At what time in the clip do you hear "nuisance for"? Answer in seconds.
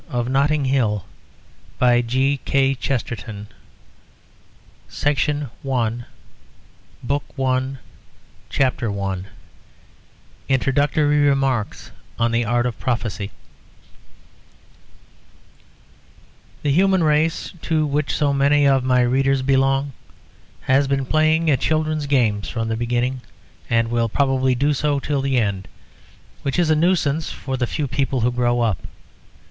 26.75-27.55